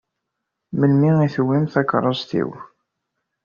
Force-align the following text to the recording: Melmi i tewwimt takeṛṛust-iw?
Melmi 0.79 1.11
i 1.25 1.27
tewwimt 1.33 1.71
takeṛṛust-iw? 1.73 2.49